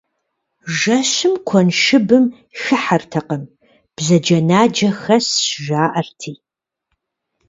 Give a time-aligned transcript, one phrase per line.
[0.77, 2.25] Жэщым куэншыбым
[2.59, 3.43] хыхьэртэкъым,
[3.95, 6.33] бзаджэнаджэ хэсщ, жаӏэрти.